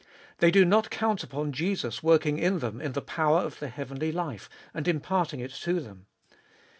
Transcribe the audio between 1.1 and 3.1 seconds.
upon Jesus working in them in the